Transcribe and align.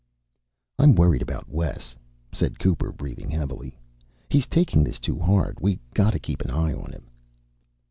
"I'm 0.79 0.95
worried 0.95 1.21
about 1.21 1.47
Wes," 1.47 1.95
said 2.31 2.57
Cooper, 2.57 2.91
breathing 2.91 3.29
heavily. 3.29 3.77
"He's 4.31 4.47
taking 4.47 4.83
this 4.83 4.97
too 4.97 5.19
hard. 5.19 5.59
We 5.61 5.79
got 5.93 6.13
to 6.13 6.19
keep 6.19 6.41
an 6.41 6.49
eye 6.49 6.73
on 6.73 6.91
him." 6.91 7.07